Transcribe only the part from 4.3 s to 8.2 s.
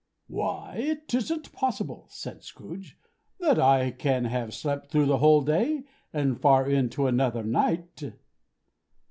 slept through a whole day and far into another night!"